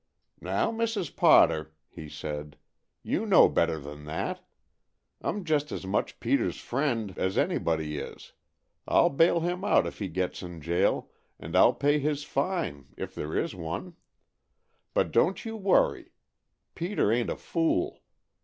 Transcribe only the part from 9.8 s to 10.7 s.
if he gets in